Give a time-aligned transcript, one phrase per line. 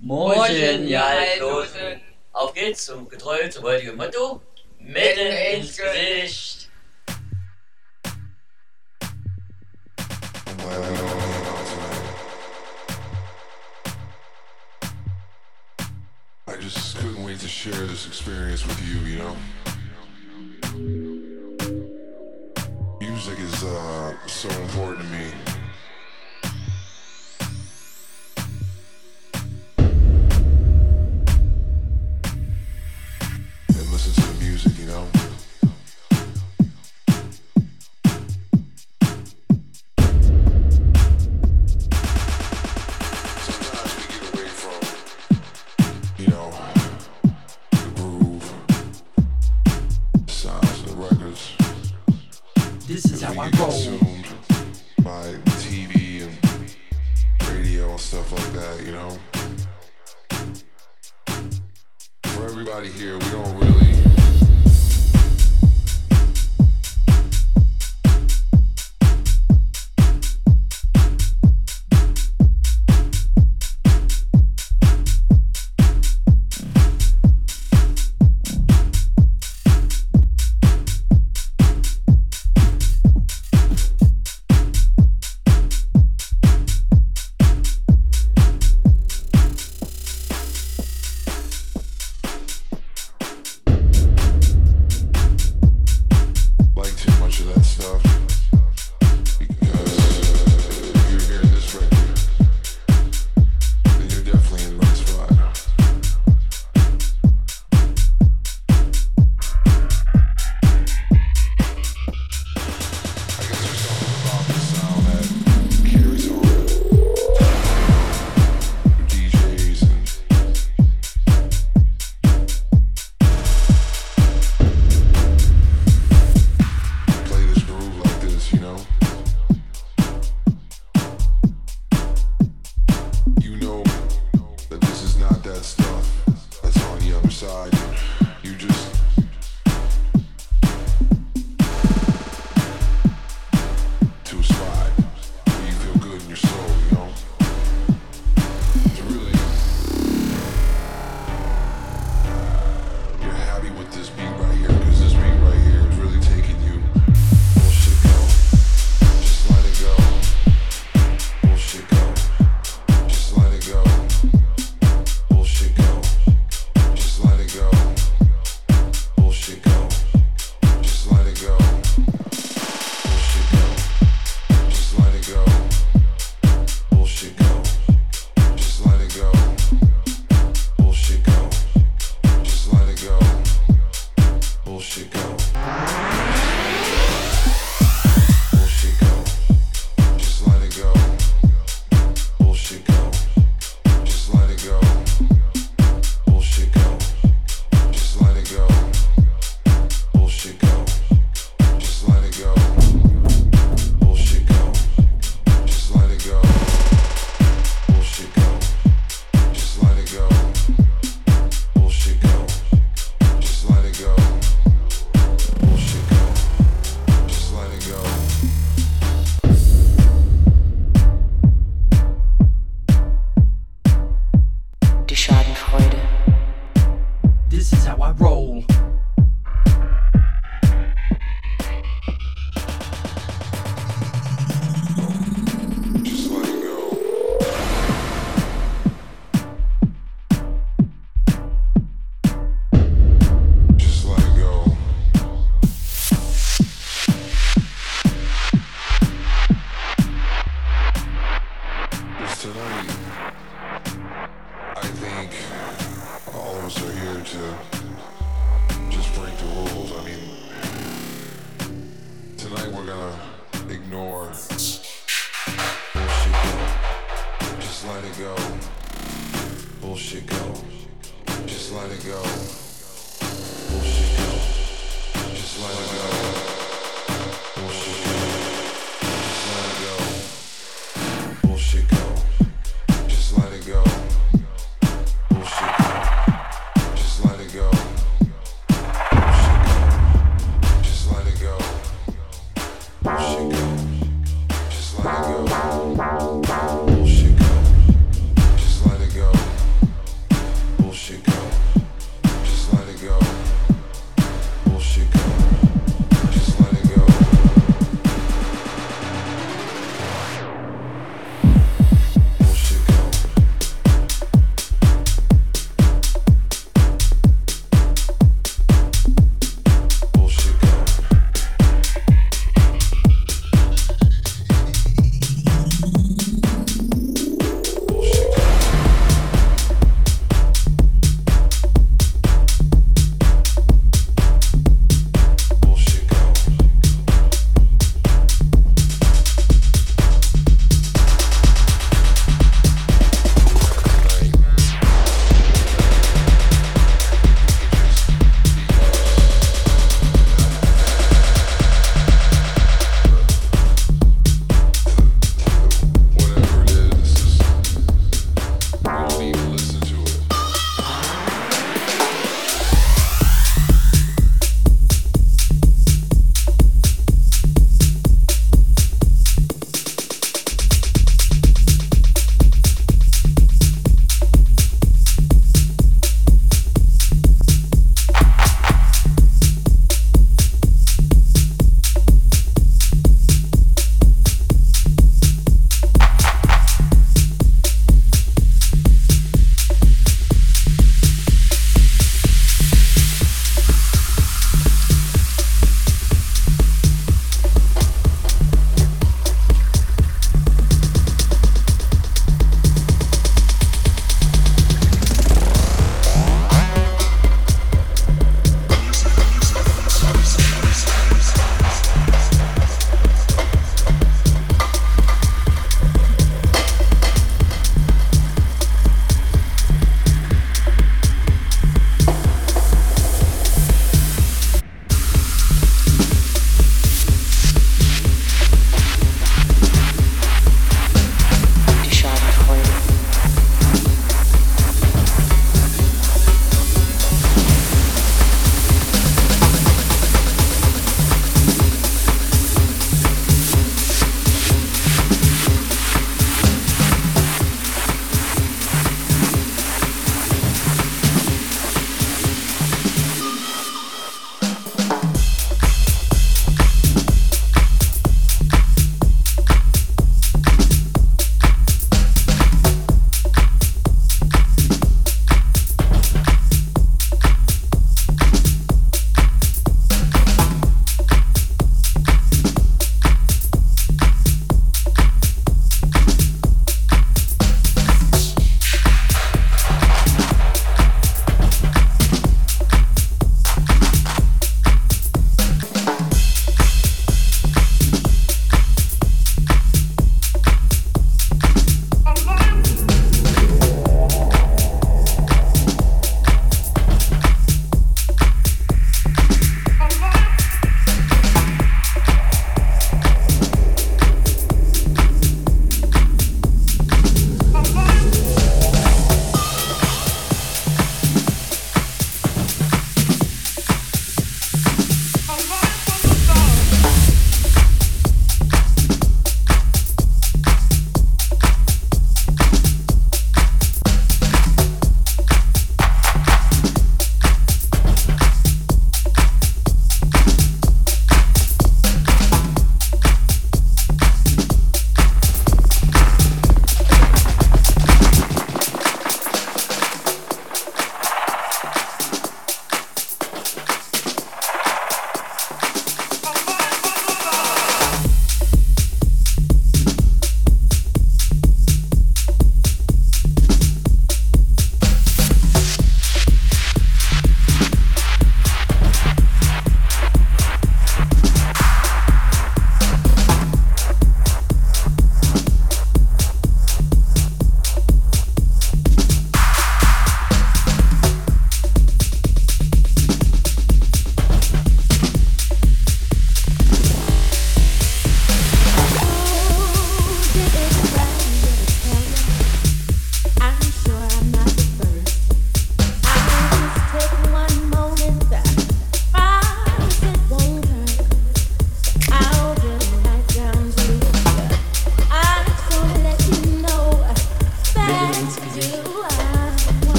[0.00, 1.10] Morgen, ja,
[2.32, 4.40] Auf geht's zum getreu zum heutigen Motto:
[4.78, 6.70] Mitten ins Gesicht.
[16.46, 19.36] I just couldn't wait to share this experience with you, you know.
[23.00, 25.57] Music is uh, so important to me.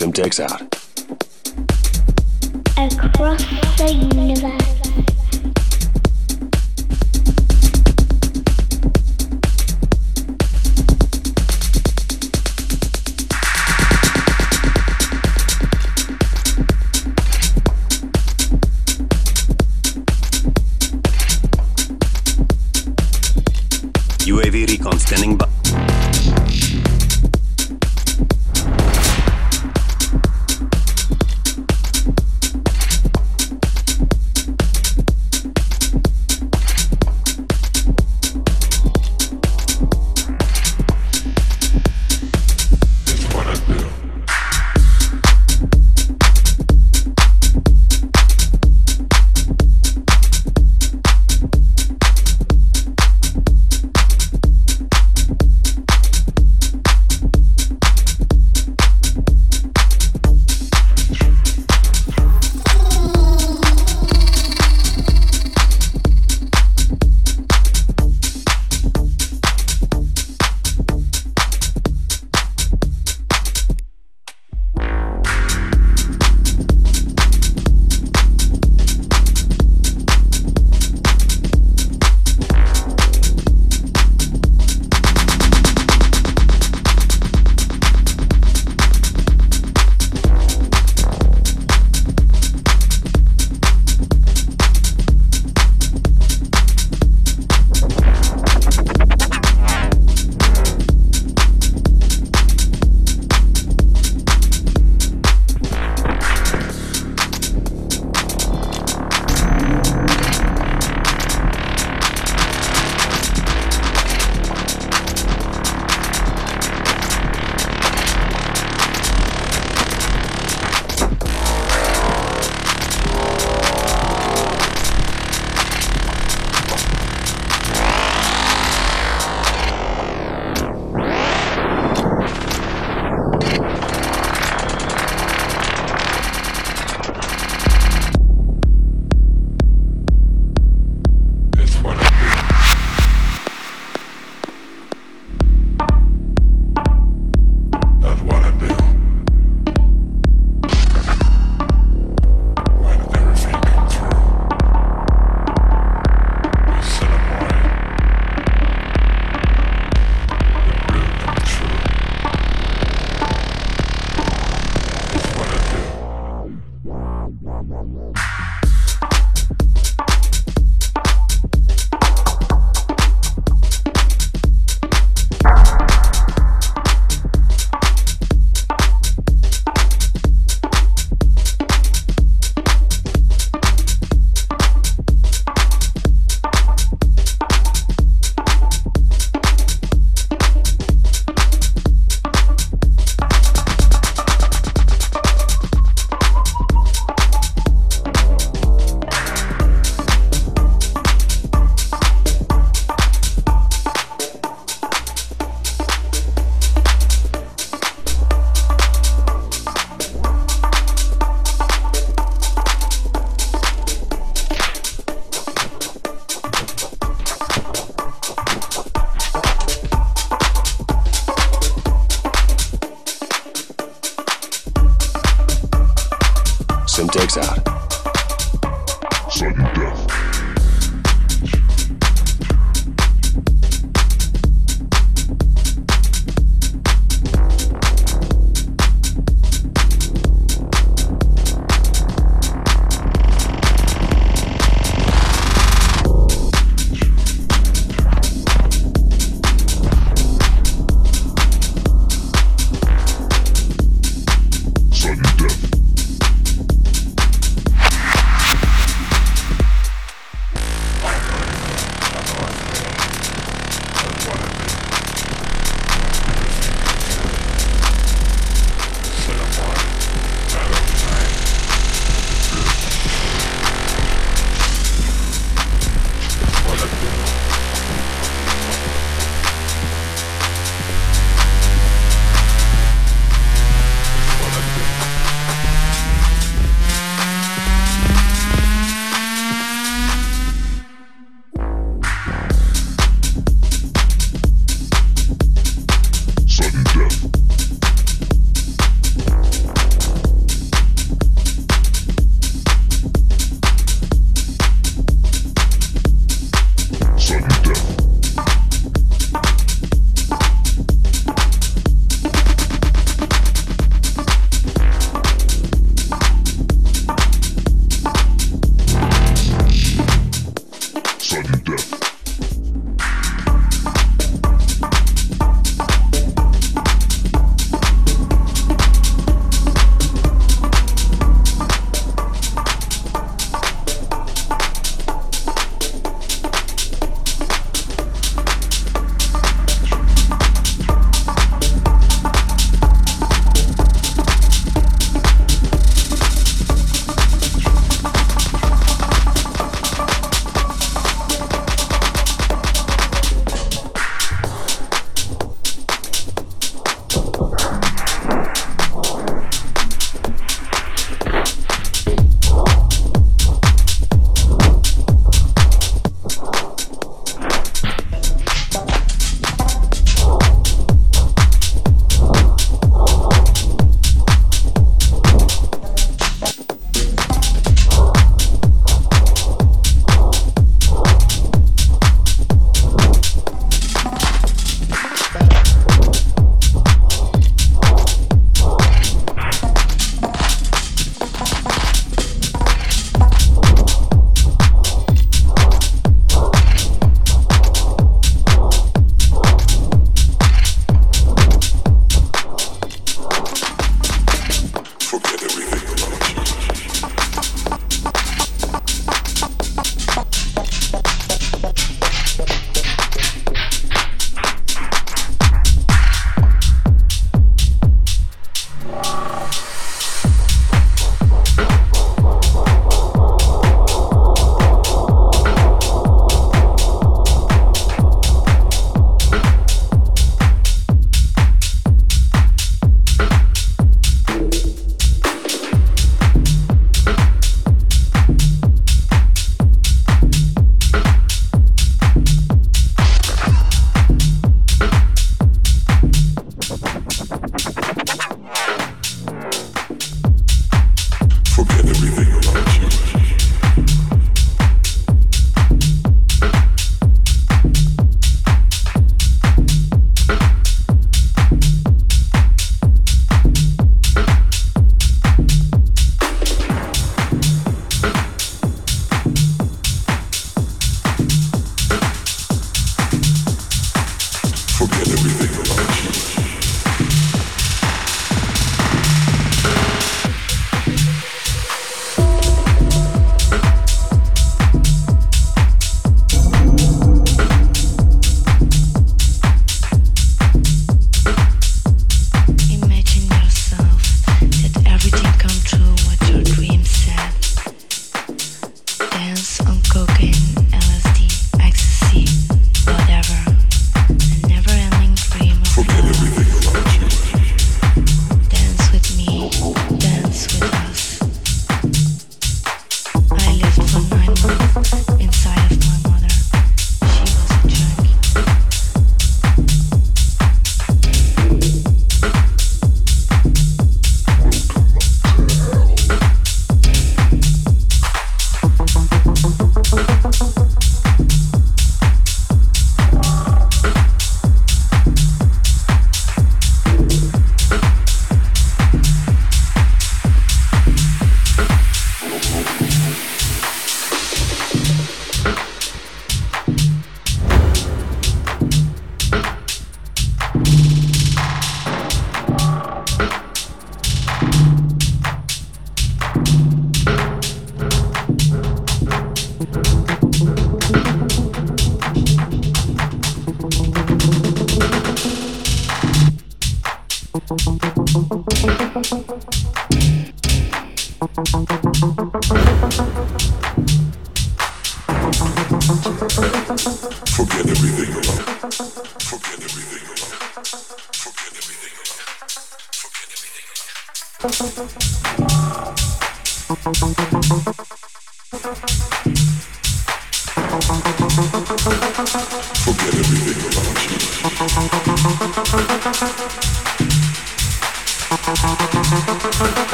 [0.00, 0.62] Syntax out.
[3.04, 3.44] across
[3.76, 4.79] the universe.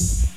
[0.00, 0.29] Peace.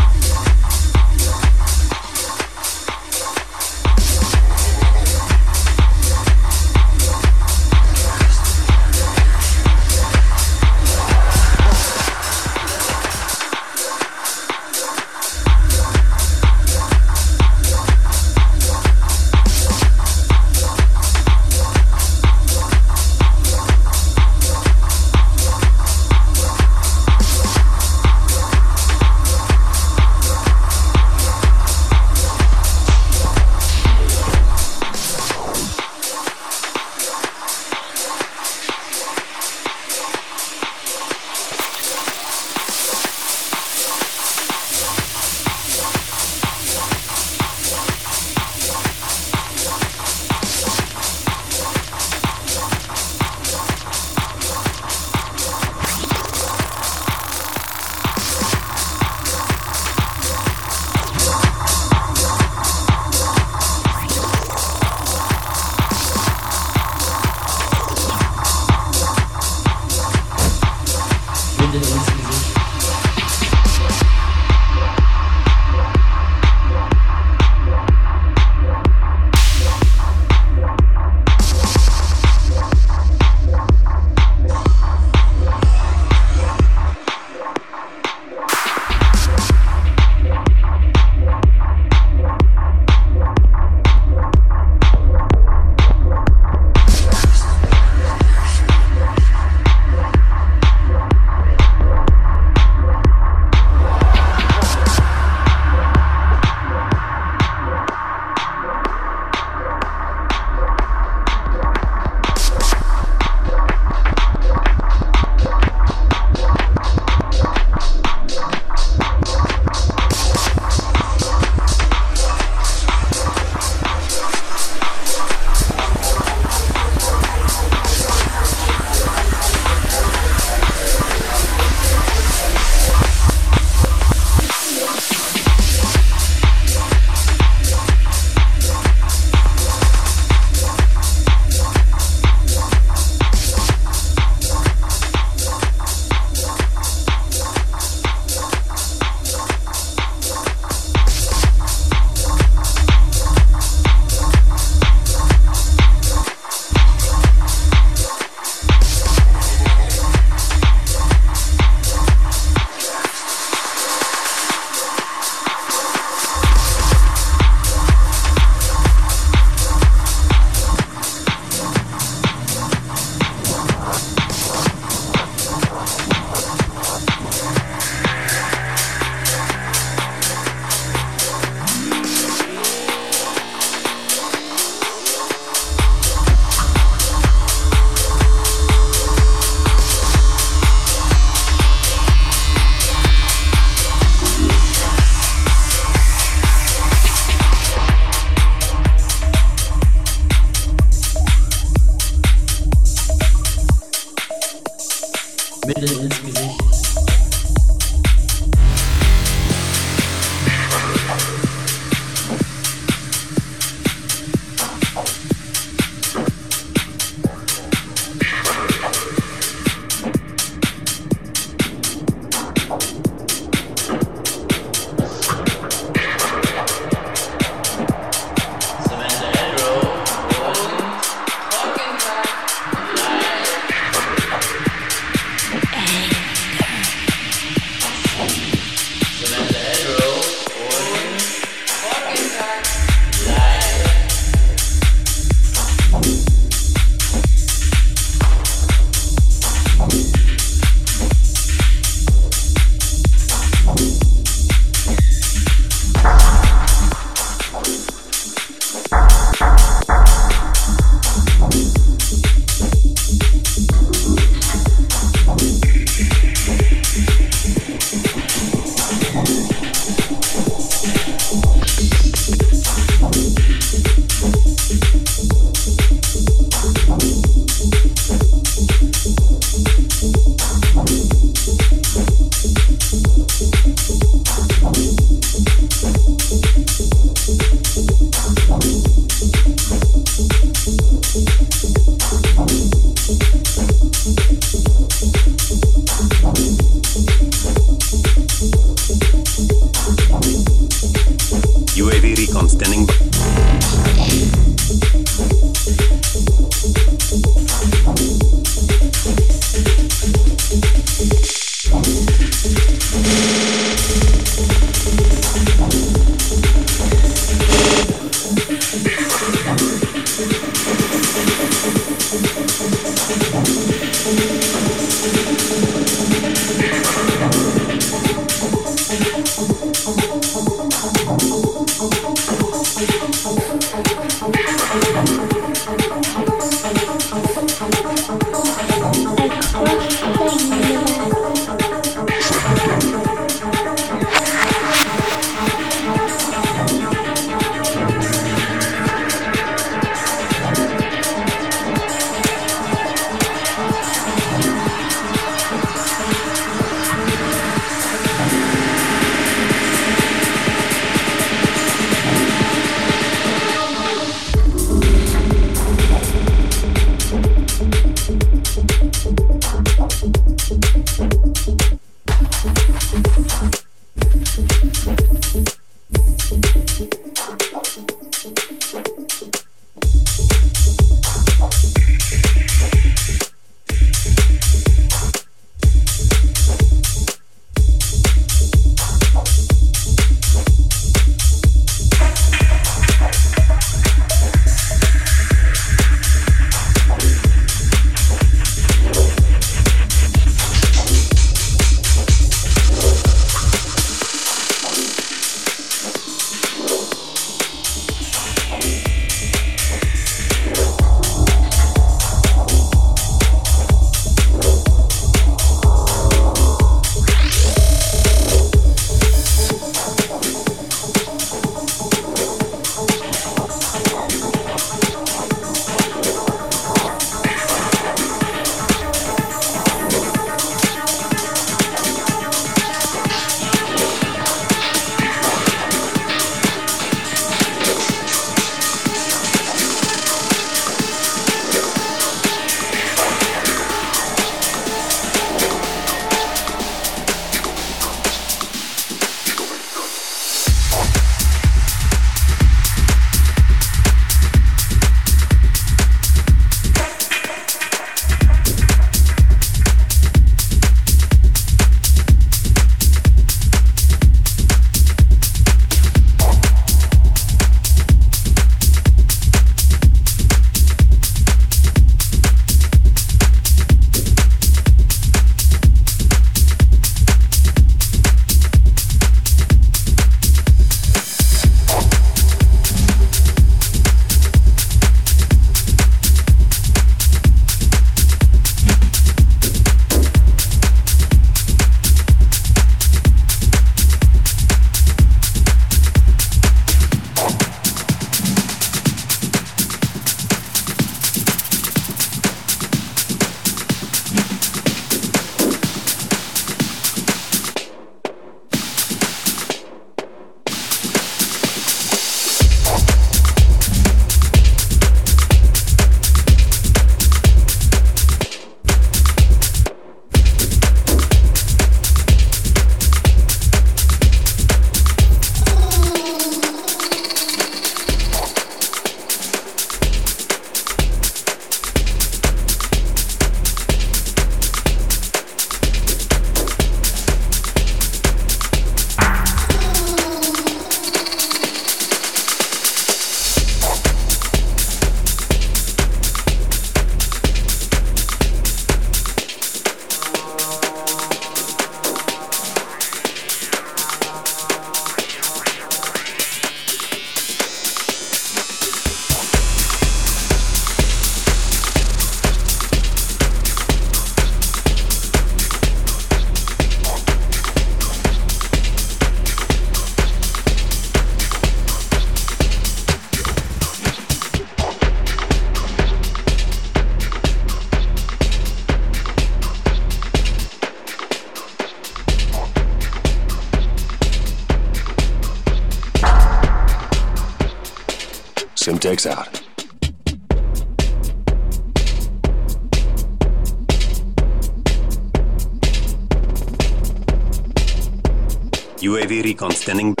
[599.41, 600.00] UAV